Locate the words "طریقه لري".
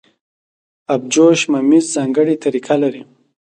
2.43-3.01